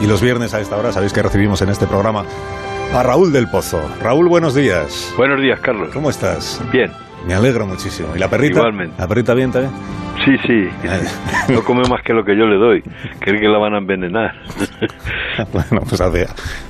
[0.00, 2.24] Y los viernes a esta hora sabéis que recibimos en este programa
[2.92, 3.80] a Raúl del Pozo.
[4.02, 5.12] Raúl, buenos días.
[5.16, 5.90] Buenos días, Carlos.
[5.92, 6.62] ¿Cómo estás?
[6.72, 6.90] Bien.
[7.26, 8.08] Me alegro muchísimo.
[8.14, 8.58] ¿Y la perrita?
[8.58, 8.94] Igualmente.
[8.98, 9.72] ¿La perrita bien también?
[10.24, 10.68] Sí, sí.
[11.52, 12.82] No come más que lo que yo le doy.
[13.20, 14.34] Cree que la van a envenenar.
[15.52, 16.26] bueno, pues hace,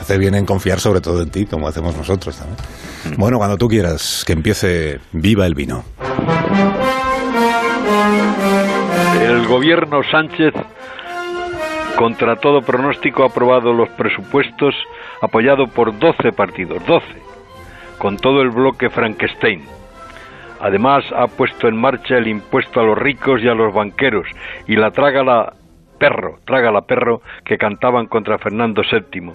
[0.00, 2.58] hace bien en confiar sobre todo en ti, como hacemos nosotros también.
[3.04, 3.20] Mm.
[3.20, 5.84] Bueno, cuando tú quieras, que empiece Viva el Vino.
[9.20, 10.54] El gobierno Sánchez,
[11.96, 14.74] contra todo pronóstico, ha aprobado los presupuestos
[15.22, 17.06] apoyado por 12 partidos, 12,
[17.98, 19.62] con todo el bloque Frankenstein.
[20.60, 24.26] Además, ha puesto en marcha el impuesto a los ricos y a los banqueros
[24.66, 25.54] y la trágala
[25.98, 29.32] perro, trágala perro que cantaban contra Fernando VII,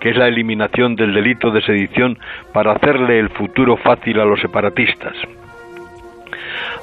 [0.00, 2.18] que es la eliminación del delito de sedición
[2.52, 5.14] para hacerle el futuro fácil a los separatistas.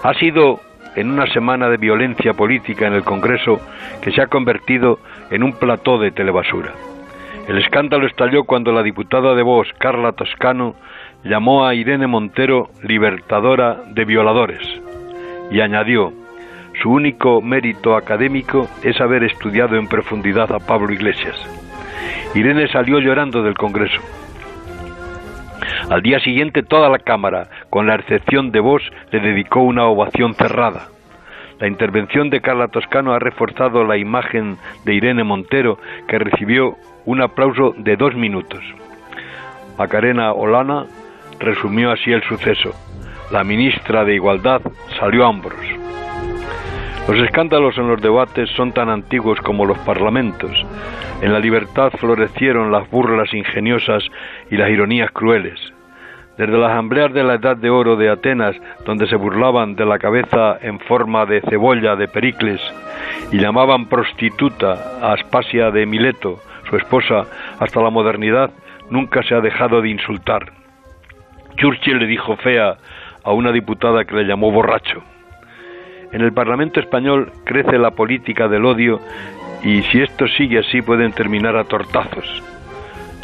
[0.04, 0.60] Ha sido
[0.96, 3.60] en una semana de violencia política en el Congreso
[4.02, 5.00] que se ha convertido
[5.32, 6.74] en un plató de telebasura.
[7.48, 10.76] El escándalo estalló cuando la diputada de Vox, Carla Toscano,
[11.24, 14.62] llamó a Irene Montero libertadora de violadores
[15.52, 16.14] y añadió,
[16.82, 21.36] su único mérito académico es haber estudiado en profundidad a Pablo Iglesias.
[22.34, 24.02] Irene salió llorando del Congreso.
[25.94, 30.34] Al día siguiente toda la Cámara, con la excepción de Vox, le dedicó una ovación
[30.34, 30.88] cerrada.
[31.60, 35.78] La intervención de Carla Toscano ha reforzado la imagen de Irene Montero,
[36.08, 38.64] que recibió un aplauso de dos minutos.
[39.78, 40.88] Macarena Olana
[41.38, 42.72] resumió así el suceso.
[43.32, 44.64] La ministra de Igualdad
[45.00, 45.64] salió a hombros.
[47.08, 50.58] Los escándalos en los debates son tan antiguos como los parlamentos.
[51.22, 54.04] En la libertad florecieron las burlas ingeniosas
[54.50, 55.73] y las ironías crueles.
[56.38, 60.00] Desde las asambleas de la Edad de Oro de Atenas, donde se burlaban de la
[60.00, 62.60] cabeza en forma de cebolla de Pericles
[63.32, 66.40] y llamaban prostituta a Aspasia de Mileto,
[66.70, 67.26] su esposa,
[67.60, 68.50] hasta la modernidad,
[68.90, 70.52] nunca se ha dejado de insultar.
[71.56, 72.78] Churchill le dijo fea
[73.24, 75.04] a una diputada que le llamó borracho.
[76.12, 79.00] En el Parlamento español crece la política del odio
[79.64, 82.53] y si esto sigue así pueden terminar a tortazos.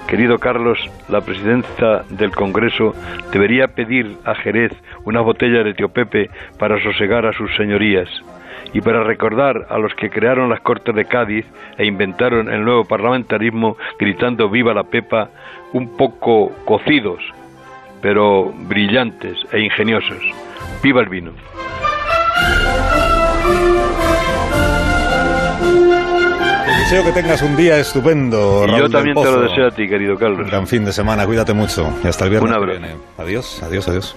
[0.09, 2.95] Querido Carlos, la presidencia del Congreso
[3.31, 4.71] debería pedir a Jerez
[5.05, 8.09] una botella de tío Pepe para sosegar a sus señorías
[8.73, 11.45] y para recordar a los que crearon las Cortes de Cádiz
[11.77, 15.29] e inventaron el nuevo parlamentarismo gritando viva la Pepa,
[15.73, 17.21] un poco cocidos,
[18.01, 20.23] pero brillantes e ingeniosos.
[20.81, 21.33] Viva el vino.
[26.89, 28.63] Deseo que tengas un día estupendo.
[28.63, 30.47] Y Raúl yo también te lo deseo a ti, querido Carlos.
[30.49, 31.87] Gran fin de semana, cuídate mucho.
[32.03, 32.79] Y hasta el viernes Un que abrazo.
[32.81, 32.95] viene.
[33.19, 34.15] Adiós, adiós, adiós.